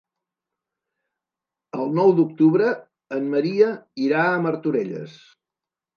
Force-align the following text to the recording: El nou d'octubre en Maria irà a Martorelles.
El 1.83 1.93
nou 1.99 2.13
d'octubre 2.21 2.71
en 3.19 3.31
Maria 3.35 3.71
irà 4.07 4.25
a 4.31 4.43
Martorelles. 4.47 5.19